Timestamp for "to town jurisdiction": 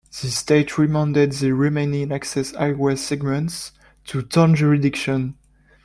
4.05-5.37